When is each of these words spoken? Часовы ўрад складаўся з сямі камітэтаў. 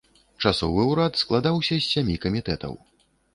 Часовы 0.45 0.85
ўрад 0.91 1.19
складаўся 1.23 1.79
з 1.81 1.85
сямі 1.93 2.17
камітэтаў. 2.25 2.73